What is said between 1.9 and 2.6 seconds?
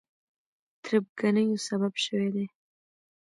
شوي دي.